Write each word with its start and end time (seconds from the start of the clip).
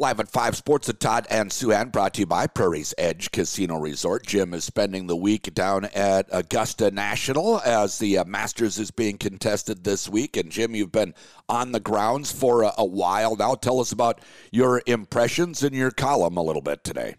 Live 0.00 0.20
at 0.20 0.30
5 0.30 0.56
Sports 0.56 0.88
at 0.88 1.00
Todd 1.00 1.26
and 1.28 1.52
Sue 1.52 1.70
Souhan, 1.70 1.90
brought 1.90 2.14
to 2.14 2.20
you 2.20 2.26
by 2.26 2.46
Prairie's 2.46 2.94
Edge 2.96 3.32
Casino 3.32 3.80
Resort. 3.80 4.24
Jim 4.24 4.54
is 4.54 4.62
spending 4.62 5.08
the 5.08 5.16
week 5.16 5.52
down 5.54 5.86
at 5.86 6.28
Augusta 6.30 6.92
National 6.92 7.58
as 7.62 7.98
the 7.98 8.18
uh, 8.18 8.24
Masters 8.24 8.78
is 8.78 8.92
being 8.92 9.18
contested 9.18 9.82
this 9.82 10.08
week. 10.08 10.36
And 10.36 10.52
Jim, 10.52 10.76
you've 10.76 10.92
been 10.92 11.14
on 11.48 11.72
the 11.72 11.80
grounds 11.80 12.30
for 12.30 12.62
a, 12.62 12.72
a 12.78 12.84
while 12.84 13.34
now. 13.34 13.56
Tell 13.56 13.80
us 13.80 13.90
about 13.90 14.20
your 14.52 14.82
impressions 14.86 15.64
in 15.64 15.74
your 15.74 15.90
column 15.90 16.36
a 16.36 16.42
little 16.42 16.62
bit 16.62 16.84
today. 16.84 17.16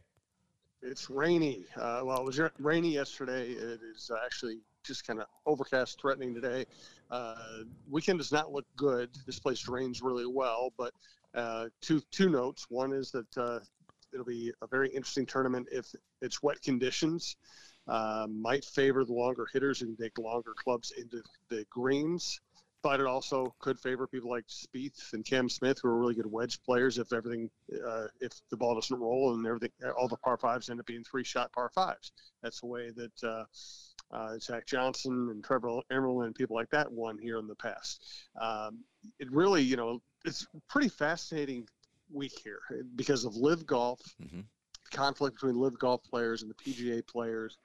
It's 0.82 1.09
rainy. 1.09 1.66
Uh, 1.75 2.04
well, 2.05 2.20
it 2.20 2.25
was 2.25 2.39
rainy 2.59 2.93
yesterday. 2.93 3.50
It 3.50 3.82
is 3.93 4.09
actually 4.23 4.59
just 4.86 5.05
kind 5.05 5.20
of 5.20 5.25
overcast, 5.46 6.00
threatening 6.00 6.34
today. 6.34 6.66
Uh, 7.11 7.36
weekend 7.89 8.20
does 8.20 8.32
not 8.32 8.54
look 8.54 8.66
good. 8.77 9.09
This 9.25 9.38
place 9.38 9.68
rains 9.68 10.02
really 10.02 10.27
well, 10.27 10.71
but 10.77 10.93
two 11.82 12.02
two 12.11 12.30
notes. 12.30 12.66
One 12.70 12.93
is 12.93 13.12
that 13.12 13.38
uh, 13.38 13.59
it'll 14.14 14.25
be 14.25 14.52
a 14.62 14.67
very 14.67 14.90
interesting 14.90 15.26
tournament 15.26 15.67
if 15.71 15.85
it's 16.21 16.41
wet 16.41 16.62
conditions. 16.62 17.35
Uh, 17.88 18.27
might 18.30 18.63
favor 18.66 19.04
the 19.04 19.13
longer 19.13 19.48
hitters 19.52 19.81
and 19.81 19.98
take 19.98 20.18
longer 20.20 20.54
clubs 20.55 20.91
into 20.91 21.23
the 21.49 21.66
greens, 21.71 22.40
but 22.84 22.99
it 22.99 23.07
also 23.07 23.54
could 23.59 23.80
favor 23.80 24.05
people 24.05 24.30
like 24.30 24.45
Spieth 24.48 25.13
and 25.13 25.26
Cam 25.26 25.49
Smith, 25.49 25.80
who 25.81 25.90
are 25.90 25.98
really 25.98 26.13
good 26.13 26.31
wedge 26.31 26.62
players. 26.62 26.99
If 26.99 27.12
everything, 27.12 27.49
uh, 27.88 28.05
if 28.21 28.32
the 28.52 28.57
ball 28.57 28.76
doesn't 28.76 28.99
roll 28.99 29.34
and 29.34 29.46
everything, 29.48 29.71
all 29.98 30.07
the 30.07 30.18
par 30.18 30.38
fives 30.38 30.70
end 30.70 30.80
up 30.80 30.85
being 30.85 31.04
three 31.04 31.23
shot 31.23 31.52
par 31.52 31.71
fives. 31.73 32.12
That's 32.43 32.62
the 32.62 32.68
way 32.68 32.91
that 32.91 33.23
uh, 33.23 33.43
uh, 34.12 34.38
Zach 34.40 34.68
Johnson 34.68 35.30
and 35.32 35.43
Trevor 35.43 35.82
Immelman 35.91 36.27
and 36.27 36.35
people 36.35 36.55
like 36.55 36.70
that 36.70 36.91
won 36.91 37.18
here 37.18 37.40
in 37.40 37.48
the 37.48 37.55
past. 37.55 38.05
Um, 38.40 38.84
it 39.20 39.32
really, 39.32 39.63
you 39.63 39.77
know, 39.77 39.99
it's 40.26 40.48
pretty 40.68 40.90
fascinating 40.90 41.68
week 42.12 42.34
here 42.44 42.60
because 42.96 43.26
of 43.26 43.36
LIV 43.36 43.66
Golf, 43.66 44.00
mm-hmm. 44.22 44.41
conflict 44.91 45.36
between 45.36 45.55
LIV 45.55 45.80
Golf 45.80 46.04
players 46.04 46.41
and 46.41 46.52
the 46.52 46.55
PGA 46.55 47.05
players, 47.05 47.57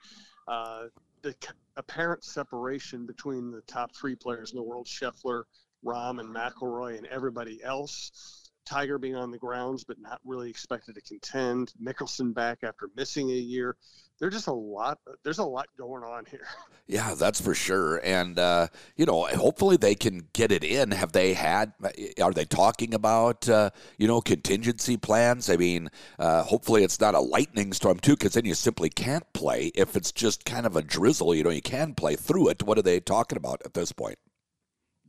uh, 0.48 0.84
the 1.22 1.34
apparent 1.76 2.22
separation 2.24 3.06
between 3.06 3.50
the 3.50 3.62
top 3.62 3.94
three 3.94 4.14
players 4.14 4.52
in 4.52 4.56
the 4.56 4.62
world, 4.62 4.86
Scheffler, 4.86 5.44
Rahm, 5.84 6.20
and 6.20 6.34
McIlroy, 6.34 6.98
and 6.98 7.06
everybody 7.06 7.62
else. 7.62 8.43
Tiger 8.64 8.98
being 8.98 9.16
on 9.16 9.30
the 9.30 9.38
grounds 9.38 9.84
but 9.84 10.00
not 10.00 10.20
really 10.24 10.50
expected 10.50 10.94
to 10.94 11.00
contend. 11.02 11.72
Mickelson 11.82 12.34
back 12.34 12.58
after 12.62 12.88
missing 12.96 13.30
a 13.30 13.34
year. 13.34 13.76
There's 14.20 14.34
just 14.34 14.46
a 14.46 14.52
lot. 14.52 14.98
There's 15.24 15.38
a 15.38 15.44
lot 15.44 15.66
going 15.76 16.04
on 16.04 16.24
here. 16.26 16.46
Yeah, 16.86 17.14
that's 17.14 17.40
for 17.40 17.54
sure. 17.54 17.98
And 18.04 18.38
uh, 18.38 18.66
you 18.94 19.06
know, 19.06 19.24
hopefully 19.24 19.78
they 19.78 19.94
can 19.94 20.28
get 20.34 20.52
it 20.52 20.62
in. 20.62 20.90
Have 20.90 21.12
they 21.12 21.32
had? 21.32 21.72
Are 22.22 22.30
they 22.30 22.44
talking 22.44 22.92
about 22.92 23.48
uh, 23.48 23.70
you 23.96 24.06
know 24.06 24.20
contingency 24.20 24.98
plans? 24.98 25.48
I 25.48 25.56
mean, 25.56 25.88
uh, 26.18 26.42
hopefully 26.42 26.84
it's 26.84 27.00
not 27.00 27.14
a 27.14 27.20
lightning 27.20 27.72
storm 27.72 28.00
too, 28.00 28.12
because 28.12 28.34
then 28.34 28.44
you 28.44 28.52
simply 28.52 28.90
can't 28.90 29.24
play. 29.32 29.72
If 29.74 29.96
it's 29.96 30.12
just 30.12 30.44
kind 30.44 30.66
of 30.66 30.76
a 30.76 30.82
drizzle, 30.82 31.34
you 31.34 31.42
know, 31.42 31.48
you 31.48 31.62
can 31.62 31.94
play 31.94 32.16
through 32.16 32.50
it. 32.50 32.62
What 32.62 32.76
are 32.76 32.82
they 32.82 33.00
talking 33.00 33.38
about 33.38 33.62
at 33.64 33.72
this 33.72 33.90
point? 33.90 34.18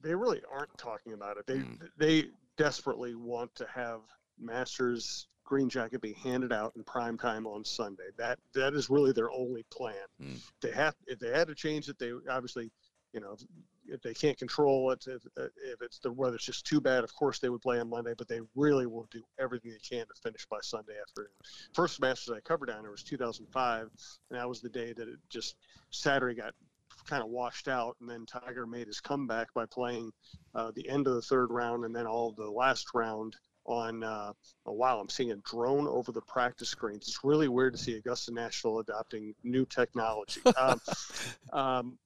They 0.02 0.16
really 0.16 0.44
aren't 0.50 0.78
talking 0.78 1.12
about 1.12 1.36
it. 1.36 1.46
They 1.46 1.58
mm. 1.58 1.78
they 1.98 2.28
desperately 2.58 3.16
want 3.16 3.54
to 3.56 3.66
have 3.74 4.02
Masters 4.40 5.28
green 5.46 5.70
jacket 5.70 6.02
be 6.02 6.14
handed 6.14 6.52
out 6.52 6.74
in 6.76 6.84
prime 6.84 7.18
time 7.18 7.46
on 7.48 7.64
Sunday. 7.64 8.10
That 8.18 8.40
that 8.54 8.74
is 8.74 8.90
really 8.90 9.12
their 9.12 9.32
only 9.32 9.64
plan. 9.72 9.96
Mm. 10.22 10.42
They 10.62 10.72
have 10.72 10.96
if 11.08 11.20
they 11.20 11.30
had 11.30 11.48
to 11.48 11.56
change 11.56 11.88
it, 11.88 11.98
they 12.00 12.12
obviously, 12.30 12.72
you 13.14 13.22
know, 13.22 13.38
if 13.88 14.02
they 14.02 14.14
can't 14.14 14.38
control 14.38 14.92
it, 14.92 15.06
if, 15.08 15.22
if 15.38 15.82
it's 15.82 16.00
the 16.00 16.12
weather's 16.12 16.44
just 16.44 16.66
too 16.66 16.82
bad, 16.82 17.04
of 17.04 17.14
course 17.14 17.40
they 17.40 17.50
would 17.50 17.62
play 17.62 17.80
on 17.80 17.90
Monday. 17.90 18.14
But 18.18 18.28
they 18.28 18.42
really 18.56 18.88
will 18.88 19.08
do 19.12 19.24
everything 19.40 19.72
they 19.72 19.98
can 19.98 20.06
to 20.08 20.22
finish 20.22 20.46
by 20.48 20.58
Sunday 20.62 20.96
afternoon. 21.00 21.32
First 21.74 22.02
Masters 22.02 22.36
I 22.36 22.42
covered 22.42 22.68
down 22.68 22.82
there 22.82 22.92
was 22.92 23.04
2005, 23.04 23.82
and 24.30 24.40
that 24.40 24.50
was 24.50 24.62
the 24.62 24.70
day 24.70 24.94
that 24.94 25.08
it 25.08 25.20
just 25.30 25.56
Saturday 25.92 26.36
got 26.36 26.54
kind 27.06 27.24
of 27.24 27.30
washed 27.30 27.68
out, 27.68 27.96
and 28.00 28.10
then 28.10 28.26
Tiger 28.26 28.66
made 28.66 28.88
his 28.88 29.00
comeback 29.00 29.54
by 29.54 29.66
playing 29.66 30.12
uh, 30.54 30.72
the 30.76 30.88
end 30.90 31.08
of 31.08 31.16
the 31.16 31.22
third 31.22 31.52
round 31.52 31.86
and 31.86 31.96
then 31.96 32.06
all 32.08 32.30
of 32.30 32.36
the 32.36 32.50
last 32.50 32.88
round 32.94 33.36
on 33.66 34.04
uh, 34.04 34.32
a 34.66 34.74
while. 34.74 35.00
I'm 35.00 35.10
seeing 35.10 35.32
a 35.32 35.38
drone 35.38 35.88
over 35.88 36.12
the 36.12 36.22
practice 36.22 36.70
screens. 36.70 37.08
It's 37.08 37.24
really 37.24 37.48
weird 37.48 37.74
to 37.74 37.80
see 37.80 37.96
Augusta 37.96 38.32
National 38.34 38.80
adopting 38.80 39.34
new 39.44 39.66
technology. 39.66 40.42
Um, 40.58 40.82
um, 41.52 41.98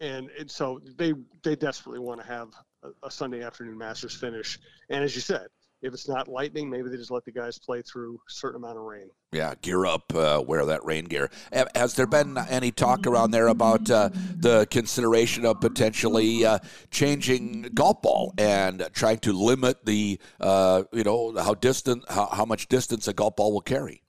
and, 0.00 0.30
and 0.38 0.50
so 0.50 0.80
they 0.96 1.12
they 1.42 1.56
desperately 1.56 1.98
want 1.98 2.20
to 2.20 2.26
have 2.26 2.48
a, 2.82 3.06
a 3.06 3.10
Sunday 3.10 3.42
afternoon 3.42 3.76
Masters 3.76 4.14
finish. 4.14 4.58
And 4.88 5.04
as 5.04 5.14
you 5.14 5.20
said, 5.20 5.48
if 5.82 5.94
it's 5.94 6.08
not 6.08 6.28
lightning, 6.28 6.68
maybe 6.68 6.88
they 6.88 6.96
just 6.96 7.10
let 7.10 7.24
the 7.24 7.32
guys 7.32 7.58
play 7.58 7.82
through 7.82 8.14
a 8.14 8.30
certain 8.30 8.56
amount 8.56 8.78
of 8.78 8.84
rain. 8.84 9.08
Yeah, 9.32 9.54
gear 9.62 9.86
up, 9.86 10.12
uh, 10.14 10.42
wear 10.46 10.64
that 10.66 10.84
rain 10.84 11.04
gear. 11.04 11.30
Has 11.74 11.94
there 11.94 12.06
been 12.06 12.36
any 12.36 12.70
talk 12.70 13.06
around 13.06 13.30
there 13.30 13.48
about 13.48 13.90
uh, 13.90 14.10
the 14.36 14.66
consideration 14.70 15.44
of 15.44 15.60
potentially 15.60 16.44
uh, 16.44 16.58
changing 16.90 17.70
golf 17.74 18.02
ball 18.02 18.34
and 18.38 18.88
trying 18.92 19.18
to 19.18 19.32
limit 19.32 19.84
the, 19.84 20.18
uh, 20.40 20.84
you 20.92 21.04
know, 21.04 21.34
how 21.36 21.54
distant, 21.54 22.04
how, 22.08 22.26
how 22.26 22.44
much 22.44 22.68
distance 22.68 23.06
a 23.06 23.12
golf 23.12 23.36
ball 23.36 23.52
will 23.52 23.60
carry? 23.60 24.02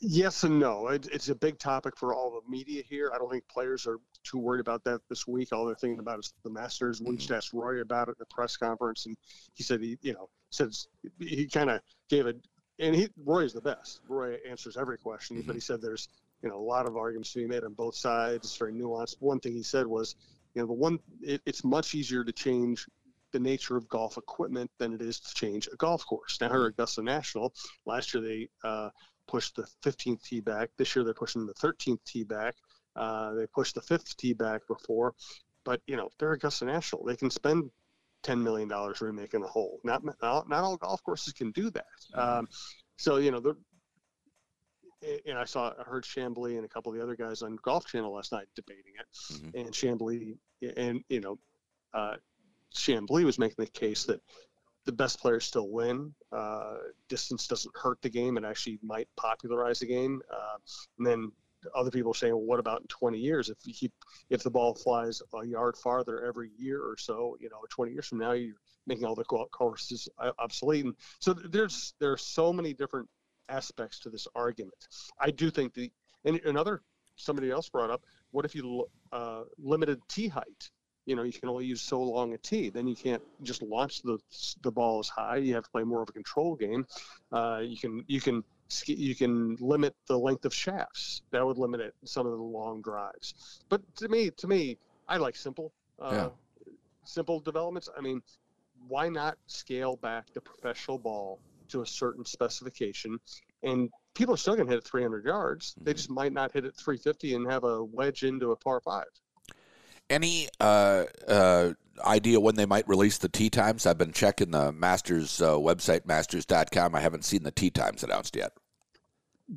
Yes 0.00 0.44
and 0.44 0.58
no. 0.58 0.88
It, 0.88 1.08
it's 1.12 1.28
a 1.28 1.34
big 1.34 1.58
topic 1.58 1.96
for 1.96 2.14
all 2.14 2.30
the 2.30 2.50
media 2.50 2.82
here. 2.88 3.12
I 3.14 3.18
don't 3.18 3.30
think 3.30 3.46
players 3.48 3.86
are 3.86 3.98
too 4.22 4.38
worried 4.38 4.60
about 4.60 4.82
that 4.84 5.00
this 5.10 5.26
week. 5.26 5.52
All 5.52 5.66
they're 5.66 5.74
thinking 5.74 5.98
about 5.98 6.20
is 6.20 6.32
the 6.42 6.50
Masters. 6.50 7.02
We 7.04 7.16
just 7.16 7.30
asked 7.30 7.52
Rory 7.52 7.82
about 7.82 8.08
it 8.08 8.12
at 8.12 8.18
the 8.18 8.26
press 8.26 8.56
conference, 8.56 9.04
and 9.04 9.16
he 9.52 9.62
said 9.62 9.82
he, 9.82 9.98
you 10.00 10.14
know, 10.14 10.30
says 10.54 10.88
he 11.18 11.46
kind 11.46 11.70
of 11.70 11.80
gave 12.08 12.26
a, 12.26 12.34
and 12.78 12.94
he 12.94 13.08
Rory 13.24 13.46
is 13.46 13.52
the 13.52 13.60
best. 13.60 14.00
Rory 14.08 14.38
answers 14.48 14.76
every 14.76 14.98
question, 14.98 15.36
mm-hmm. 15.36 15.46
but 15.46 15.54
he 15.54 15.60
said 15.60 15.80
there's 15.80 16.08
you 16.42 16.48
know 16.48 16.56
a 16.56 16.66
lot 16.66 16.86
of 16.86 16.96
arguments 16.96 17.32
to 17.32 17.40
be 17.40 17.46
made 17.46 17.64
on 17.64 17.74
both 17.74 17.94
sides. 17.94 18.46
It's 18.46 18.56
very 18.56 18.72
nuanced. 18.72 19.16
One 19.20 19.40
thing 19.40 19.52
he 19.52 19.62
said 19.62 19.86
was, 19.86 20.16
you 20.54 20.62
know, 20.62 20.66
the 20.66 20.74
one 20.74 20.98
it, 21.20 21.40
it's 21.46 21.64
much 21.64 21.94
easier 21.94 22.24
to 22.24 22.32
change 22.32 22.86
the 23.32 23.40
nature 23.40 23.76
of 23.76 23.88
golf 23.88 24.16
equipment 24.16 24.70
than 24.78 24.92
it 24.92 25.02
is 25.02 25.18
to 25.20 25.34
change 25.34 25.68
a 25.72 25.76
golf 25.76 26.06
course. 26.06 26.40
Now, 26.40 26.50
here 26.50 26.62
at 26.66 26.68
Augusta 26.68 27.02
National, 27.02 27.52
last 27.84 28.14
year 28.14 28.22
they 28.22 28.48
uh, 28.62 28.90
pushed 29.26 29.56
the 29.56 29.66
15th 29.84 30.22
tee 30.22 30.40
back. 30.40 30.70
This 30.78 30.94
year 30.94 31.04
they're 31.04 31.14
pushing 31.14 31.44
the 31.44 31.54
13th 31.54 31.98
tee 32.06 32.22
back. 32.22 32.54
Uh, 32.96 33.34
they 33.34 33.46
pushed 33.48 33.74
the 33.74 33.82
fifth 33.82 34.16
tee 34.16 34.34
back 34.34 34.62
before, 34.68 35.14
but 35.64 35.80
you 35.86 35.96
know 35.96 36.08
they're 36.18 36.32
Augusta 36.32 36.64
National. 36.64 37.04
They 37.04 37.16
can 37.16 37.30
spend 37.30 37.70
ten 38.24 38.42
million 38.42 38.68
dollars 38.68 39.00
remaking 39.00 39.44
a 39.44 39.46
hole. 39.46 39.78
Not, 39.84 40.02
not 40.04 40.48
not 40.48 40.64
all 40.64 40.76
golf 40.76 41.02
courses 41.04 41.32
can 41.32 41.52
do 41.52 41.70
that. 41.70 41.86
Um, 42.14 42.48
so 42.96 43.18
you 43.18 43.30
know 43.30 43.40
the. 43.40 43.56
And 45.28 45.36
I 45.36 45.44
saw, 45.44 45.70
I 45.78 45.82
heard 45.82 46.04
Chamblee 46.04 46.56
and 46.56 46.64
a 46.64 46.68
couple 46.68 46.90
of 46.90 46.96
the 46.96 47.04
other 47.04 47.14
guys 47.14 47.42
on 47.42 47.58
Golf 47.62 47.84
Channel 47.84 48.14
last 48.14 48.32
night 48.32 48.46
debating 48.56 48.94
it, 48.98 49.34
mm-hmm. 49.34 49.58
and 49.58 49.70
Chamblee 49.70 50.38
and 50.78 51.04
you 51.10 51.20
know, 51.20 51.38
uh, 51.92 52.14
Chamblee 52.74 53.24
was 53.24 53.38
making 53.38 53.56
the 53.58 53.66
case 53.66 54.04
that 54.04 54.22
the 54.86 54.92
best 54.92 55.20
players 55.20 55.44
still 55.44 55.68
win. 55.68 56.14
Uh, 56.32 56.76
distance 57.10 57.46
doesn't 57.46 57.76
hurt 57.76 58.00
the 58.00 58.08
game; 58.08 58.38
it 58.38 58.44
actually 58.44 58.78
might 58.82 59.08
popularize 59.16 59.80
the 59.80 59.86
game. 59.86 60.22
Uh, 60.32 60.56
and 60.98 61.06
then 61.06 61.32
other 61.74 61.90
people 61.90 62.14
saying, 62.14 62.32
well, 62.32 62.44
what 62.44 62.60
about 62.60 62.80
in 62.82 62.86
20 62.88 63.18
years? 63.18 63.50
If 63.50 63.58
you 63.64 63.74
keep, 63.74 63.92
if 64.30 64.42
the 64.42 64.50
ball 64.50 64.74
flies 64.74 65.22
a 65.34 65.46
yard 65.46 65.76
farther 65.76 66.24
every 66.24 66.50
year 66.58 66.80
or 66.80 66.96
so, 66.98 67.36
you 67.40 67.48
know, 67.48 67.58
20 67.70 67.92
years 67.92 68.06
from 68.06 68.18
now, 68.18 68.32
you're 68.32 68.54
making 68.86 69.04
all 69.04 69.14
the 69.14 69.24
courses 69.24 70.08
obsolete. 70.38 70.84
And 70.84 70.94
so 71.20 71.32
there's 71.32 71.94
there 72.00 72.12
are 72.12 72.18
so 72.18 72.52
many 72.52 72.74
different 72.74 73.08
aspects 73.48 73.98
to 74.00 74.10
this 74.10 74.26
argument. 74.34 74.88
I 75.20 75.30
do 75.30 75.50
think 75.50 75.74
the 75.74 75.90
and 76.24 76.40
another 76.44 76.82
somebody 77.16 77.50
else 77.50 77.68
brought 77.68 77.90
up, 77.90 78.02
what 78.32 78.44
if 78.44 78.54
you 78.54 78.86
uh, 79.12 79.42
limited 79.58 80.00
tee 80.08 80.28
height? 80.28 80.70
you 81.06 81.16
know 81.16 81.22
you 81.22 81.32
can 81.32 81.48
only 81.48 81.64
use 81.64 81.82
so 81.82 82.00
long 82.00 82.32
a 82.34 82.38
tee 82.38 82.70
then 82.70 82.86
you 82.86 82.96
can't 82.96 83.22
just 83.42 83.62
launch 83.62 84.02
the 84.02 84.18
the 84.62 84.70
ball 84.70 84.98
as 84.98 85.08
high 85.08 85.36
you 85.36 85.54
have 85.54 85.64
to 85.64 85.70
play 85.70 85.82
more 85.82 86.02
of 86.02 86.08
a 86.08 86.12
control 86.12 86.54
game 86.56 86.86
uh, 87.32 87.60
you 87.62 87.76
can 87.76 88.04
you 88.06 88.20
can 88.20 88.42
you 88.86 89.14
can 89.14 89.56
limit 89.60 89.94
the 90.06 90.18
length 90.18 90.44
of 90.44 90.54
shafts. 90.54 91.22
That 91.30 91.44
would 91.44 91.58
limit 91.58 91.80
it 91.80 91.94
some 92.04 92.26
of 92.26 92.32
the 92.32 92.42
long 92.42 92.82
drives. 92.82 93.60
But 93.68 93.82
to 93.96 94.08
me 94.08 94.30
to 94.30 94.46
me 94.46 94.78
i 95.08 95.16
like 95.16 95.36
simple 95.36 95.72
uh, 96.00 96.10
yeah. 96.12 96.72
simple 97.04 97.40
developments. 97.40 97.88
I 97.96 98.00
mean 98.00 98.22
why 98.88 99.08
not 99.08 99.38
scale 99.46 99.96
back 99.96 100.32
the 100.34 100.40
professional 100.40 100.98
ball 100.98 101.38
to 101.68 101.82
a 101.82 101.86
certain 101.86 102.24
specification? 102.24 103.18
And 103.62 103.90
people 104.14 104.34
are 104.34 104.38
still 104.38 104.54
going 104.54 104.66
to 104.66 104.72
hit 104.72 104.78
it 104.78 104.84
300 104.84 105.24
yards. 105.24 105.72
Mm-hmm. 105.72 105.84
they 105.84 105.94
just 105.94 106.10
might 106.10 106.32
not 106.32 106.52
hit 106.52 106.64
it 106.64 106.74
350 106.76 107.34
and 107.34 107.50
have 107.50 107.64
a 107.64 107.82
wedge 107.84 108.22
into 108.22 108.52
a 108.52 108.56
par 108.56 108.80
five. 108.80 109.06
Any 110.10 110.48
uh, 110.60 111.04
uh, 111.26 111.72
idea 112.04 112.40
when 112.40 112.54
they 112.54 112.66
might 112.66 112.88
release 112.88 113.18
the 113.18 113.28
tee 113.28 113.50
times? 113.50 113.86
I've 113.86 113.98
been 113.98 114.12
checking 114.12 114.50
the 114.50 114.72
Masters 114.72 115.40
uh, 115.40 115.54
website, 115.54 116.06
masters.com. 116.06 116.94
I 116.94 117.00
haven't 117.00 117.24
seen 117.24 117.42
the 117.42 117.50
tee 117.50 117.70
times 117.70 118.02
announced 118.02 118.36
yet. 118.36 118.52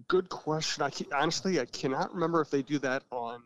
Good 0.07 0.29
question. 0.29 0.83
I 0.83 0.89
can, 0.89 1.07
honestly, 1.13 1.59
I 1.59 1.65
cannot 1.65 2.13
remember 2.13 2.41
if 2.41 2.49
they 2.49 2.61
do 2.61 2.77
that 2.79 3.03
on 3.11 3.41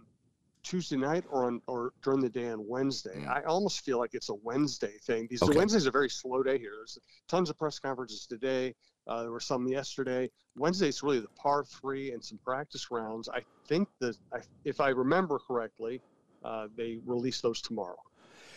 Tuesday 0.63 0.97
night 0.97 1.23
or 1.29 1.45
on 1.45 1.61
or 1.67 1.93
during 2.03 2.19
the 2.19 2.29
day 2.29 2.49
on 2.49 2.67
Wednesday. 2.67 3.15
Mm. 3.17 3.27
I 3.27 3.43
almost 3.43 3.81
feel 3.81 3.99
like 3.99 4.11
it's 4.13 4.29
a 4.29 4.35
Wednesday 4.35 4.93
thing 5.03 5.27
because 5.29 5.49
okay. 5.49 5.57
Wednesday's 5.57 5.85
a 5.85 5.91
very 5.91 6.09
slow 6.09 6.43
day 6.43 6.57
here. 6.57 6.73
There's 6.77 6.97
tons 7.27 7.49
of 7.49 7.57
press 7.57 7.79
conferences 7.79 8.25
today. 8.25 8.75
Uh, 9.07 9.23
there 9.23 9.31
were 9.31 9.39
some 9.39 9.67
yesterday. 9.67 10.29
Wednesday's 10.55 11.01
really 11.01 11.19
the 11.19 11.27
par 11.29 11.63
three 11.63 12.11
and 12.11 12.23
some 12.23 12.39
practice 12.43 12.91
rounds. 12.91 13.29
I 13.29 13.41
think 13.67 13.87
that, 13.99 14.15
I, 14.33 14.39
if 14.63 14.79
I 14.79 14.89
remember 14.89 15.39
correctly, 15.39 16.01
uh, 16.43 16.67
they 16.77 16.99
release 17.05 17.41
those 17.41 17.61
tomorrow. 17.61 17.97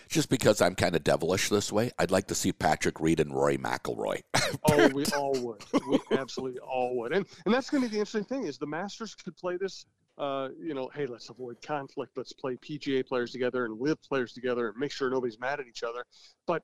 Just 0.09 0.29
because 0.29 0.61
I'm 0.61 0.75
kind 0.75 0.95
of 0.95 1.05
devilish 1.05 1.49
this 1.49 1.73
way, 1.73 1.91
I'd 1.99 2.11
like 2.11 2.29
to 2.29 2.35
see 2.35 2.53
Patrick 2.53 3.01
Reed 3.01 3.21
and 3.21 3.33
Rory 3.33 3.59
McIlroy. 3.59 4.23
oh, 4.65 4.89
we 4.89 5.05
all 5.17 5.35
would. 5.41 5.65
We 5.89 5.99
absolutely 6.12 6.61
all 6.61 6.97
would. 6.99 7.12
And 7.12 7.27
and 7.45 7.55
that's 7.55 7.71
going 7.71 7.83
to 7.83 7.89
be 7.89 7.95
the 7.95 8.01
interesting 8.01 8.25
thing 8.25 8.45
is 8.45 8.59
the 8.59 8.67
Masters 8.67 9.15
could 9.15 9.37
play 9.37 9.56
this. 9.56 9.87
Uh, 10.17 10.51
you 10.61 10.75
know, 10.75 10.89
hey, 10.95 11.06
let's 11.06 11.29
avoid 11.29 11.56
conflict. 11.61 12.17
Let's 12.17 12.33
play 12.33 12.56
PGA 12.56 13.05
players 13.05 13.33
together 13.33 13.65
and 13.65 13.81
LIV 13.81 14.01
players 14.03 14.33
together 14.33 14.69
and 14.69 14.77
make 14.77 14.93
sure 14.93 15.11
nobody's 15.11 15.41
mad 15.41 15.59
at 15.59 15.67
each 15.67 15.83
other. 15.83 16.05
But 16.47 16.62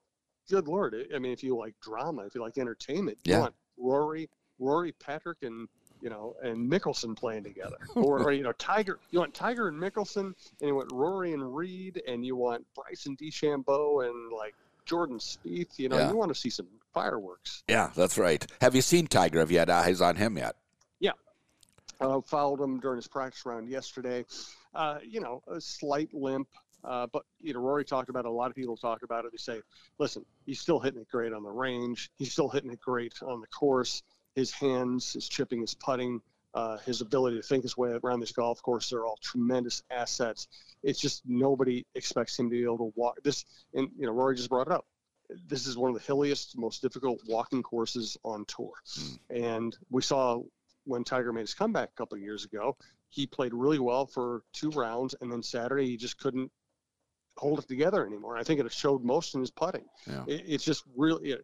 good 0.49 0.69
lord, 0.69 0.95
I 1.15 1.19
mean, 1.19 1.33
if 1.33 1.43
you 1.43 1.57
like 1.57 1.75
drama, 1.83 2.23
if 2.27 2.35
you 2.35 2.43
like 2.43 2.59
entertainment, 2.59 3.19
yeah. 3.25 3.35
you 3.35 3.41
want 3.41 3.55
Rory, 3.77 4.31
Rory, 4.61 4.93
Patrick, 4.93 5.39
and 5.43 5.69
you 6.01 6.11
know, 6.11 6.37
and 6.43 6.71
Mickelson 6.71 7.17
playing 7.17 7.45
together, 7.45 7.79
or, 7.95 8.23
or, 8.23 8.33
you 8.33 8.43
know, 8.43 8.53
Tiger. 8.53 8.99
You 9.11 9.21
want 9.21 9.35
Tiger 9.35 9.69
and 9.69 9.81
Mickelson, 9.81 10.25
and 10.27 10.35
you 10.61 10.75
want 10.75 10.91
Rory 10.93 11.33
and 11.33 11.55
Reed, 11.55 12.03
and 12.07 12.25
you 12.25 12.37
want 12.37 12.65
Bryson 12.75 13.17
DeChambeau 13.17 14.09
and 14.09 14.33
like 14.33 14.55
Jordan 14.85 15.19
Spieth. 15.19 15.79
You 15.79 15.89
know, 15.89 15.99
yeah. 15.99 16.11
you 16.11 16.17
want 16.17 16.33
to 16.33 16.39
see 16.39 16.51
some 16.51 16.69
fireworks. 16.93 17.63
Yeah, 17.69 17.91
that's 17.95 18.19
right. 18.19 18.45
Have 18.61 18.75
you 18.75 18.83
seen 18.83 19.07
Tiger? 19.07 19.41
Have 19.41 19.51
you 19.51 19.59
had 19.59 19.71
eyes 19.71 20.01
on 20.01 20.17
him 20.17 20.39
yet? 20.39 20.57
Yeah, 20.99 21.13
uh, 22.01 22.21
followed 22.23 22.61
him 22.61 22.81
during 22.81 22.97
his 22.97 23.09
practice 23.09 23.45
round 23.45 23.69
yesterday. 23.69 24.25
Uh, 24.75 24.99
you 25.07 25.21
know, 25.21 25.43
a 25.49 25.61
slight 25.61 26.13
limp. 26.15 26.49
Uh, 26.83 27.07
but 27.13 27.25
you 27.43 27.53
know, 27.53 27.61
Rory 27.61 27.85
talked 27.85 28.09
about 28.09 28.25
it. 28.25 28.29
A 28.29 28.31
lot 28.31 28.49
of 28.49 28.57
people 28.57 28.77
talk 28.77 29.03
about 29.03 29.27
it. 29.27 29.33
They 29.33 29.39
say, 29.39 29.61
"Listen, 29.99 30.25
he's 30.47 30.61
still 30.61 30.81
hitting 30.81 31.01
it 31.01 31.09
great 31.11 31.33
on 31.33 31.43
the 31.43 31.51
range. 31.51 32.11
He's 32.17 32.33
still 32.33 32.49
hitting 32.49 32.71
it 32.71 32.81
great 32.81 33.15
on 33.23 33.43
the 33.43 33.47
course. 33.49 34.03
His 34.35 34.53
hands, 34.53 35.13
his 35.13 35.29
chipping, 35.29 35.61
his 35.61 35.75
putting, 35.75 36.21
uh, 36.55 36.79
his 36.79 37.01
ability 37.01 37.37
to 37.37 37.43
think 37.43 37.63
his 37.63 37.77
way 37.77 37.97
around 38.03 38.21
this 38.21 38.33
golf 38.33 38.63
course 38.63 38.93
are 38.93 39.05
all 39.05 39.19
tremendous 39.23 39.83
assets. 39.91 40.49
It's 40.83 41.01
just 41.01 41.23
nobody 41.27 41.87
expects 41.95 42.39
him 42.39 42.47
to 42.47 42.51
be 42.51 42.65
able 42.65 42.79
to 42.79 42.93
walk 42.97 43.23
this. 43.23 43.45
And 43.75 43.89
you 43.99 44.07
know, 44.07 44.13
Rory 44.13 44.37
just 44.37 44.51
brought 44.51 44.67
it 44.67 44.73
up. 44.73 44.87
This 45.47 45.67
is 45.67 45.77
one 45.77 45.91
of 45.91 45.95
the 45.95 46.05
hilliest, 46.05 46.59
most 46.59 46.83
difficult 46.83 47.21
walking 47.29 47.63
courses 47.63 48.17
on 48.25 48.45
tour. 48.47 48.73
Mm. 48.99 49.19
And 49.31 49.77
we 49.91 50.03
saw 50.03 50.43
when 50.85 51.05
Tiger 51.05 51.33
made 51.33 51.43
his 51.43 51.55
comeback 51.55 51.91
a 51.91 51.97
couple 51.97 52.17
of 52.17 52.23
years 52.23 52.45
ago, 52.45 52.77
he 53.11 53.27
played 53.27 53.55
really 53.55 53.79
well 53.79 54.07
for 54.07 54.43
two 54.53 54.71
rounds, 54.71 55.15
and 55.21 55.31
then 55.31 55.43
Saturday 55.43 55.87
he 55.87 55.97
just 55.97 56.19
couldn't 56.19 56.51
hold 57.37 57.59
it 57.59 57.69
together 57.69 58.07
anymore. 58.07 58.37
I 58.37 58.43
think 58.43 58.61
it 58.61 58.73
showed 58.73 59.05
most 59.05 59.35
in 59.35 59.41
his 59.41 59.51
putting. 59.51 59.85
Yeah. 60.07 60.25
It, 60.27 60.45
it's 60.47 60.65
just 60.65 60.85
really 60.97 61.37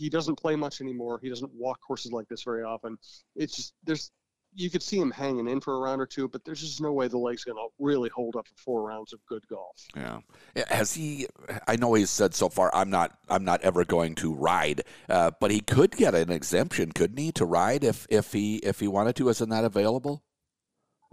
he 0.00 0.08
doesn't 0.08 0.36
play 0.36 0.56
much 0.56 0.80
anymore. 0.80 1.20
He 1.22 1.28
doesn't 1.28 1.52
walk 1.54 1.78
courses 1.86 2.10
like 2.10 2.26
this 2.28 2.42
very 2.42 2.62
often. 2.62 2.96
It's 3.36 3.54
just 3.54 3.74
there's 3.84 4.10
you 4.54 4.70
could 4.70 4.82
see 4.82 4.98
him 4.98 5.10
hanging 5.10 5.46
in 5.46 5.60
for 5.60 5.74
a 5.76 5.78
round 5.78 6.00
or 6.00 6.06
two, 6.06 6.26
but 6.26 6.44
there's 6.44 6.60
just 6.60 6.80
no 6.80 6.92
way 6.92 7.06
the 7.06 7.18
leg's 7.18 7.44
going 7.44 7.56
to 7.56 7.68
really 7.78 8.08
hold 8.08 8.34
up 8.34 8.48
for 8.48 8.54
four 8.56 8.88
rounds 8.88 9.12
of 9.12 9.20
good 9.26 9.46
golf. 9.46 9.76
Yeah, 9.94 10.20
has 10.68 10.94
he? 10.94 11.28
I 11.68 11.76
know 11.76 11.94
he's 11.94 12.10
said 12.10 12.34
so 12.34 12.48
far, 12.48 12.70
I'm 12.74 12.90
not, 12.90 13.16
I'm 13.28 13.44
not 13.44 13.60
ever 13.62 13.84
going 13.84 14.16
to 14.16 14.34
ride, 14.34 14.82
uh, 15.08 15.30
but 15.38 15.50
he 15.50 15.60
could 15.60 15.92
get 15.92 16.14
an 16.14 16.32
exemption, 16.32 16.92
couldn't 16.92 17.18
he, 17.18 17.30
to 17.32 17.44
ride 17.44 17.84
if 17.84 18.06
if 18.10 18.32
he 18.32 18.56
if 18.56 18.80
he 18.80 18.88
wanted 18.88 19.16
to? 19.16 19.28
Isn't 19.28 19.50
that 19.50 19.64
available? 19.64 20.24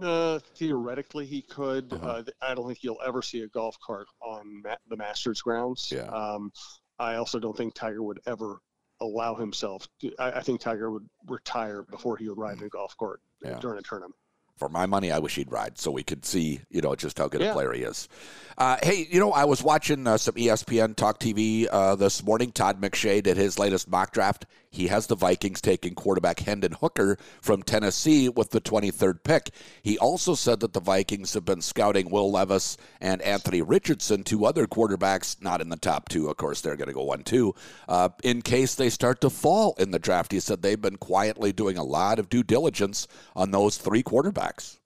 Uh, 0.01 0.39
theoretically, 0.55 1.25
he 1.25 1.41
could. 1.41 1.91
Uh-huh. 1.93 2.07
Uh, 2.07 2.23
I 2.41 2.55
don't 2.55 2.67
think 2.67 2.83
you'll 2.83 3.01
ever 3.05 3.21
see 3.21 3.41
a 3.41 3.47
golf 3.47 3.75
cart 3.85 4.07
on 4.21 4.61
ma- 4.63 4.75
the 4.89 4.97
Masters 4.97 5.41
grounds. 5.41 5.91
Yeah. 5.93 6.07
Um, 6.07 6.51
I 6.99 7.15
also 7.15 7.39
don't 7.39 7.55
think 7.55 7.75
Tiger 7.75 8.01
would 8.01 8.19
ever 8.25 8.59
allow 9.01 9.35
himself. 9.35 9.87
To, 10.01 10.11
I, 10.19 10.31
I, 10.33 10.41
think 10.41 10.61
Tiger 10.61 10.91
would 10.91 11.07
retire 11.27 11.83
before 11.83 12.17
he 12.17 12.27
would 12.29 12.37
ride 12.37 12.57
in 12.57 12.63
a 12.63 12.69
golf 12.69 12.95
cart 12.97 13.21
yeah. 13.43 13.59
during 13.59 13.79
a 13.79 13.81
tournament 13.81 14.15
for 14.57 14.69
my 14.69 14.85
money, 14.85 15.11
I 15.11 15.19
wish 15.19 15.35
he'd 15.35 15.51
ride 15.51 15.77
so 15.77 15.91
we 15.91 16.03
could 16.03 16.25
see, 16.25 16.59
you 16.69 16.81
know, 16.81 16.95
just 16.95 17.17
how 17.19 17.27
good 17.27 17.41
yeah. 17.41 17.51
a 17.51 17.53
player 17.53 17.71
he 17.73 17.83
is. 17.83 18.09
Uh, 18.57 18.77
hey, 18.81 19.07
you 19.09 19.19
know, 19.19 19.31
I 19.31 19.45
was 19.45 19.63
watching 19.63 20.07
uh, 20.07 20.17
some 20.17 20.35
ESPN 20.35 20.95
Talk 20.95 21.19
TV 21.19 21.67
uh, 21.71 21.95
this 21.95 22.23
morning. 22.23 22.51
Todd 22.51 22.81
McShay 22.81 23.21
did 23.21 23.37
his 23.37 23.59
latest 23.59 23.87
mock 23.87 24.11
draft. 24.11 24.45
He 24.77 24.87
has 24.87 25.07
the 25.07 25.15
Vikings 25.15 25.59
taking 25.59 25.95
quarterback 25.95 26.39
Hendon 26.39 26.73
Hooker 26.73 27.17
from 27.41 27.63
Tennessee 27.63 28.29
with 28.29 28.51
the 28.51 28.61
23rd 28.61 29.23
pick. 29.23 29.49
He 29.81 29.97
also 29.97 30.35
said 30.35 30.59
that 30.59 30.73
the 30.73 30.79
Vikings 30.79 31.33
have 31.33 31.45
been 31.45 31.61
scouting 31.61 32.11
Will 32.11 32.31
Levis 32.31 32.77
and 33.01 33.19
Anthony 33.23 33.63
Richardson, 33.63 34.23
two 34.23 34.45
other 34.45 34.67
quarterbacks, 34.67 35.41
not 35.41 35.61
in 35.61 35.69
the 35.69 35.77
top 35.77 36.09
two. 36.09 36.29
Of 36.29 36.37
course, 36.37 36.61
they're 36.61 36.75
going 36.75 36.89
to 36.89 36.93
go 36.93 37.03
one, 37.03 37.23
two, 37.23 37.55
uh, 37.87 38.09
in 38.23 38.43
case 38.43 38.75
they 38.75 38.91
start 38.91 39.19
to 39.21 39.31
fall 39.31 39.73
in 39.79 39.89
the 39.89 39.97
draft. 39.97 40.31
He 40.31 40.39
said 40.39 40.61
they've 40.61 40.79
been 40.79 40.97
quietly 40.97 41.51
doing 41.51 41.79
a 41.79 41.83
lot 41.83 42.19
of 42.19 42.29
due 42.29 42.43
diligence 42.43 43.07
on 43.35 43.49
those 43.49 43.77
three 43.77 44.03
quarterbacks. 44.03 44.77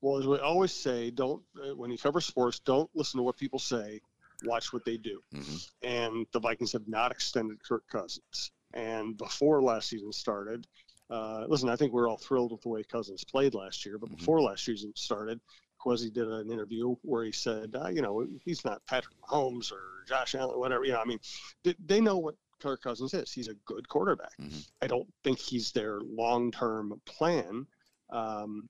Well, 0.00 0.18
as 0.18 0.26
we 0.26 0.38
always 0.38 0.72
say, 0.72 1.10
don't 1.10 1.42
uh, 1.62 1.74
when 1.74 1.90
you 1.90 1.98
cover 1.98 2.22
sports, 2.22 2.58
don't 2.58 2.88
listen 2.94 3.18
to 3.18 3.22
what 3.22 3.36
people 3.36 3.58
say. 3.58 4.00
Watch 4.44 4.72
what 4.72 4.86
they 4.86 4.96
do. 4.96 5.20
Mm-hmm. 5.34 5.86
And 5.86 6.26
the 6.32 6.40
Vikings 6.40 6.72
have 6.72 6.88
not 6.88 7.12
extended 7.12 7.62
Kirk 7.62 7.84
Cousins. 7.92 8.52
And 8.74 9.16
before 9.16 9.62
last 9.62 9.88
season 9.88 10.12
started, 10.12 10.66
uh, 11.10 11.44
listen, 11.48 11.68
I 11.68 11.76
think 11.76 11.92
we're 11.92 12.08
all 12.08 12.18
thrilled 12.18 12.52
with 12.52 12.62
the 12.62 12.68
way 12.68 12.84
Cousins 12.84 13.24
played 13.24 13.54
last 13.54 13.84
year. 13.84 13.98
But 13.98 14.10
mm-hmm. 14.10 14.18
before 14.18 14.40
last 14.40 14.64
season 14.64 14.92
started, 14.94 15.40
Kwesi 15.84 16.12
did 16.12 16.28
an 16.28 16.50
interview 16.50 16.94
where 17.02 17.24
he 17.24 17.32
said, 17.32 17.74
uh, 17.74 17.88
you 17.88 18.02
know, 18.02 18.26
he's 18.44 18.64
not 18.64 18.84
Patrick 18.86 19.16
Mahomes 19.22 19.72
or 19.72 20.04
Josh 20.06 20.34
Allen, 20.34 20.58
whatever. 20.58 20.84
You 20.84 20.92
know, 20.92 21.00
I 21.00 21.04
mean, 21.04 21.18
they, 21.64 21.74
they 21.84 22.00
know 22.00 22.18
what 22.18 22.36
Kirk 22.60 22.82
Cousins 22.82 23.14
is. 23.14 23.32
He's 23.32 23.48
a 23.48 23.54
good 23.64 23.88
quarterback. 23.88 24.36
Mm-hmm. 24.40 24.58
I 24.82 24.86
don't 24.86 25.08
think 25.24 25.38
he's 25.38 25.72
their 25.72 26.00
long-term 26.00 27.00
plan. 27.06 27.66
Um, 28.10 28.68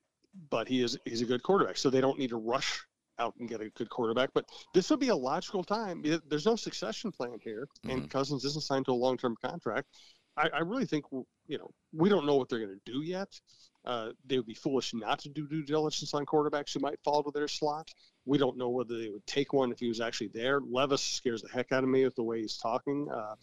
but 0.49 0.67
he 0.67 0.81
is 0.81 0.97
he's 1.05 1.21
a 1.21 1.25
good 1.25 1.43
quarterback. 1.43 1.77
So 1.77 1.89
they 1.89 2.01
don't 2.01 2.17
need 2.17 2.29
to 2.29 2.37
rush 2.37 2.81
out 3.21 3.35
and 3.39 3.47
get 3.47 3.61
a 3.61 3.69
good 3.69 3.89
quarterback. 3.89 4.29
But 4.33 4.45
this 4.73 4.89
would 4.89 4.99
be 4.99 5.09
a 5.09 5.15
logical 5.15 5.63
time. 5.63 6.03
There's 6.27 6.45
no 6.45 6.55
succession 6.55 7.11
plan 7.11 7.37
here, 7.43 7.67
and 7.83 7.99
mm-hmm. 7.99 8.07
Cousins 8.07 8.43
isn't 8.45 8.63
signed 8.63 8.85
to 8.85 8.91
a 8.91 8.93
long 8.93 9.17
term 9.17 9.35
contract. 9.43 9.87
I, 10.37 10.49
I, 10.53 10.59
really 10.59 10.85
think 10.85 11.05
you 11.11 11.57
know 11.57 11.69
we 11.93 12.07
don't 12.07 12.25
know 12.25 12.35
what 12.35 12.47
they're 12.49 12.65
going 12.65 12.79
to 12.85 12.91
do 12.91 13.01
yet. 13.03 13.27
Uh, 13.83 14.09
they 14.27 14.37
would 14.37 14.45
be 14.45 14.53
foolish 14.53 14.93
not 14.93 15.19
to 15.19 15.29
do 15.29 15.47
due 15.47 15.63
diligence 15.63 16.13
on 16.13 16.25
quarterbacks 16.25 16.73
who 16.73 16.79
might 16.79 16.99
fall 17.03 17.23
to 17.23 17.31
their 17.31 17.47
slot. 17.47 17.89
We 18.25 18.37
don't 18.37 18.57
know 18.57 18.69
whether 18.69 18.97
they 18.97 19.09
would 19.09 19.25
take 19.25 19.53
one 19.53 19.71
if 19.71 19.79
he 19.79 19.87
was 19.87 19.99
actually 19.99 20.29
there. 20.33 20.61
Levis 20.61 21.01
scares 21.01 21.41
the 21.41 21.49
heck 21.49 21.71
out 21.71 21.83
of 21.83 21.89
me 21.89 22.03
with 22.03 22.15
the 22.15 22.23
way 22.23 22.41
he's 22.41 22.57
talking. 22.57 23.07
Uh, 23.11 23.35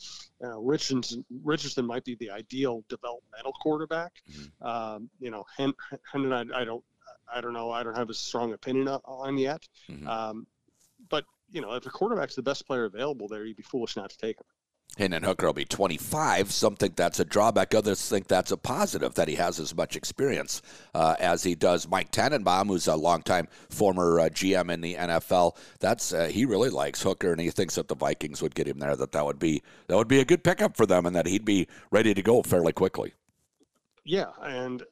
uh, 0.45 0.59
Richardson, 0.61 1.25
Richardson 1.43 1.85
might 1.85 2.05
be 2.05 2.15
the 2.21 2.31
ideal 2.31 2.85
developmental 2.89 3.53
quarterback. 3.61 4.13
Mm-hmm. 4.31 4.67
Um, 4.67 5.11
you 5.19 5.33
know, 5.33 5.45
Hendon, 5.57 6.33
I, 6.33 6.61
I, 6.61 6.65
don't, 6.65 6.85
I 7.33 7.41
don't 7.41 7.53
know. 7.53 7.71
I 7.71 7.83
don't 7.83 7.97
have 7.97 8.11
a 8.11 8.15
strong 8.15 8.53
opinion 8.53 8.89
on 8.89 9.39
yet. 9.39 9.67
Mm-hmm. 9.91 10.09
Um, 10.09 10.47
but 11.09 11.25
you 11.51 11.61
know, 11.61 11.75
if 11.75 11.87
a 11.87 11.91
quarterback's 11.91 12.35
the 12.35 12.43
best 12.43 12.67
player 12.67 12.85
available 12.85 13.29
there, 13.29 13.45
you'd 13.45 13.57
be 13.57 13.63
foolish 13.63 13.97
not 13.97 14.11
to 14.11 14.19
take 14.19 14.39
him. 14.39 14.47
Hendon 14.97 15.23
Hooker 15.23 15.47
will 15.47 15.53
be 15.53 15.65
25. 15.65 16.51
Some 16.51 16.75
think 16.75 16.97
that's 16.97 17.21
a 17.21 17.25
drawback. 17.25 17.75
Others 17.75 18.09
think 18.09 18.27
that's 18.27 18.51
a 18.51 18.57
positive 18.57 19.15
that 19.15 19.29
he 19.29 19.37
has 19.37 19.61
as 19.61 19.77
much 19.77 19.97
experience 19.97 20.63
uh, 20.95 21.15
as 21.21 21.43
he 21.43 21.55
does. 21.55 21.87
Mike 21.87 22.11
Tannenbaum, 22.11 22.69
who's 22.69 22.89
a 22.89 22.97
longtime 22.97 23.49
former 23.71 24.19
uh, 24.19 24.29
GM 24.29 24.73
in 24.73 24.81
the 24.81 24.95
NFL, 24.95 25.57
that's 25.79 26.13
uh, 26.13 26.27
he 26.27 26.47
really 26.47 26.71
likes 26.71 27.03
Hooker, 27.03 27.31
and 27.31 27.41
he 27.41 27.51
thinks 27.51 27.77
that 27.77 27.89
the 27.89 27.95
Vikings 27.95 28.43
would 28.43 28.55
get 28.55 28.67
him 28.67 28.79
there. 28.79 28.97
That 28.97 29.13
that 29.13 29.25
would 29.25 29.39
be 29.39 29.63
that 29.87 29.97
would 29.97 30.09
be 30.09 30.21
a 30.21 30.25
good 30.25 30.43
pickup 30.43 30.77
for 30.77 30.87
them, 30.87 31.07
and 31.07 31.15
that 31.15 31.27
he'd 31.27 31.45
be 31.45 31.69
ready 31.91 32.15
to 32.15 32.23
go 32.23 32.43
fairly 32.43 32.73
quickly. 32.73 33.13
Yeah, 34.05 34.31
and 34.43 34.83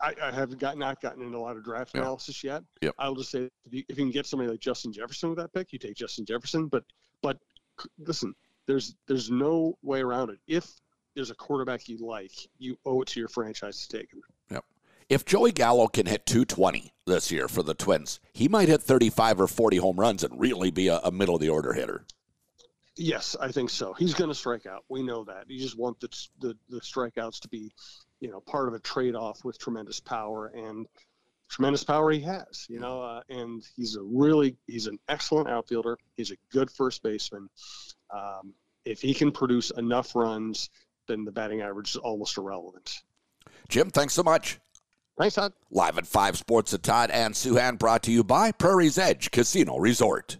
I, 0.00 0.14
I, 0.22 0.30
have 0.32 0.58
got, 0.58 0.76
not 0.76 1.00
gotten 1.00 1.22
into 1.22 1.38
a 1.38 1.40
lot 1.40 1.56
of 1.56 1.64
draft 1.64 1.94
analysis 1.94 2.42
yet. 2.42 2.62
Yep. 2.82 2.94
I'll 2.98 3.14
just 3.14 3.30
say 3.30 3.48
if 3.64 3.72
you, 3.72 3.84
if 3.88 3.98
you 3.98 4.04
can 4.04 4.10
get 4.10 4.26
somebody 4.26 4.50
like 4.50 4.60
Justin 4.60 4.92
Jefferson 4.92 5.30
with 5.30 5.38
that 5.38 5.52
pick, 5.52 5.72
you 5.72 5.78
take 5.78 5.94
Justin 5.94 6.24
Jefferson. 6.24 6.66
But 6.66 6.84
but 7.22 7.38
listen, 7.98 8.34
there's 8.66 8.96
there's 9.06 9.30
no 9.30 9.78
way 9.82 10.00
around 10.00 10.30
it. 10.30 10.38
If 10.46 10.68
there's 11.14 11.30
a 11.30 11.34
quarterback 11.34 11.88
you 11.88 11.98
like, 11.98 12.32
you 12.58 12.76
owe 12.84 13.02
it 13.02 13.08
to 13.08 13.20
your 13.20 13.28
franchise 13.28 13.86
to 13.86 13.98
take 13.98 14.12
him. 14.12 14.20
Yep. 14.50 14.64
If 15.08 15.24
Joey 15.24 15.52
Gallo 15.52 15.86
can 15.86 16.06
hit 16.06 16.26
220 16.26 16.92
this 17.06 17.30
year 17.30 17.46
for 17.46 17.62
the 17.62 17.74
Twins, 17.74 18.20
he 18.32 18.48
might 18.48 18.68
hit 18.68 18.82
35 18.82 19.42
or 19.42 19.46
40 19.46 19.76
home 19.76 20.00
runs 20.00 20.24
and 20.24 20.38
really 20.40 20.70
be 20.70 20.88
a, 20.88 20.98
a 20.98 21.12
middle 21.12 21.36
of 21.36 21.40
the 21.40 21.50
order 21.50 21.72
hitter. 21.72 22.04
Yes, 22.96 23.34
I 23.40 23.50
think 23.50 23.70
so. 23.70 23.92
He's 23.94 24.14
going 24.14 24.30
to 24.30 24.34
strike 24.34 24.66
out. 24.66 24.84
We 24.88 25.02
know 25.02 25.24
that. 25.24 25.44
You 25.48 25.58
just 25.58 25.78
want 25.78 25.98
the, 26.00 26.08
the, 26.40 26.56
the 26.68 26.80
strikeouts 26.80 27.40
to 27.40 27.48
be, 27.48 27.72
you 28.20 28.30
know, 28.30 28.40
part 28.40 28.68
of 28.68 28.74
a 28.74 28.78
trade 28.78 29.16
off 29.16 29.44
with 29.44 29.58
tremendous 29.58 29.98
power 29.98 30.52
and 30.54 30.86
tremendous 31.48 31.82
power 31.82 32.10
he 32.12 32.20
has. 32.20 32.66
You 32.68 32.78
know, 32.78 33.02
uh, 33.02 33.22
and 33.28 33.64
he's 33.76 33.96
a 33.96 34.02
really 34.02 34.56
he's 34.66 34.86
an 34.86 34.98
excellent 35.08 35.48
outfielder. 35.48 35.98
He's 36.16 36.30
a 36.30 36.36
good 36.52 36.70
first 36.70 37.02
baseman. 37.02 37.48
Um, 38.10 38.54
if 38.84 39.00
he 39.00 39.12
can 39.12 39.32
produce 39.32 39.70
enough 39.70 40.14
runs, 40.14 40.70
then 41.08 41.24
the 41.24 41.32
batting 41.32 41.62
average 41.62 41.90
is 41.90 41.96
almost 41.96 42.38
irrelevant. 42.38 43.02
Jim, 43.68 43.90
thanks 43.90 44.14
so 44.14 44.22
much. 44.22 44.60
Thanks, 45.18 45.36
Todd. 45.36 45.52
Live 45.70 45.96
at 45.96 46.06
5 46.06 46.38
Sports 46.38 46.74
at 46.74 46.82
Todd 46.82 47.10
and 47.10 47.34
Souhan, 47.34 47.78
brought 47.78 48.02
to 48.04 48.12
you 48.12 48.24
by 48.24 48.50
Prairie's 48.50 48.98
Edge 48.98 49.30
Casino 49.30 49.78
Resort. 49.78 50.38